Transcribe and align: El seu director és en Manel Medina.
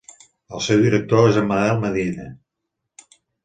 El 0.59 0.63
seu 0.67 0.81
director 0.85 1.29
és 1.33 1.39
en 1.43 1.47
Manel 1.53 1.85
Medina. 1.87 2.29